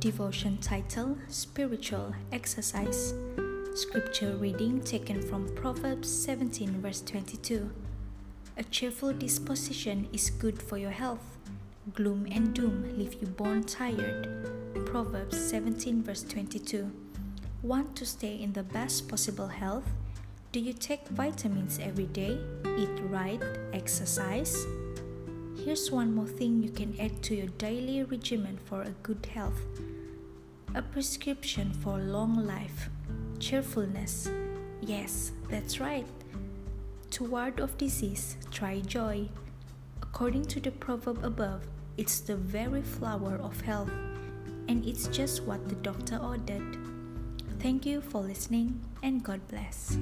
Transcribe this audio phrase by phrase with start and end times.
[0.00, 3.14] devotion title Spiritual Exercise.
[3.74, 7.70] Scripture reading taken from Proverbs 17, verse 22.
[8.58, 11.38] A cheerful disposition is good for your health.
[11.94, 14.28] Gloom and doom leave you bone tired.
[14.86, 16.90] Proverbs 17, verse 22.
[17.62, 19.88] Want to stay in the best possible health?
[20.52, 22.38] Do you take vitamins every day?
[22.78, 23.42] Eat right?
[23.72, 24.66] Exercise?
[25.66, 29.60] Here's one more thing you can add to your daily regimen for a good health
[30.76, 32.88] a prescription for long life,
[33.40, 34.30] cheerfulness.
[34.80, 36.06] Yes, that's right.
[37.10, 39.28] To ward off disease, try joy.
[40.00, 43.90] According to the proverb above, it's the very flower of health,
[44.68, 46.78] and it's just what the doctor ordered.
[47.58, 49.98] Thank you for listening, and God bless.